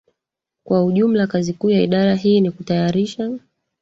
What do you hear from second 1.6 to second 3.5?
ya Idara hii ni kutayarisha